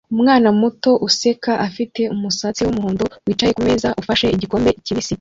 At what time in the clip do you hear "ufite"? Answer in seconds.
1.67-2.01